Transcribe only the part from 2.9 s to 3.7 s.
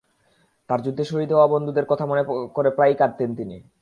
কাঁদতেন তিনি।